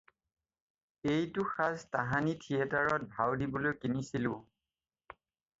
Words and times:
এইটো 1.15 1.43
সাজ 1.57 1.83
তাহানি 1.95 2.33
থিয়েটাৰত 2.45 3.07
ভাও 3.19 3.39
দিবলৈ 3.43 3.77
কিনিছিলোঁ। 3.85 4.37